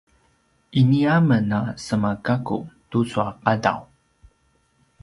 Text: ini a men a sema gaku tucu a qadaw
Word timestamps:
ini 0.79 0.99
a 1.13 1.15
men 1.27 1.47
a 1.57 1.59
sema 1.85 2.11
gaku 2.25 2.59
tucu 2.89 3.17
a 3.27 3.29
qadaw 3.43 3.79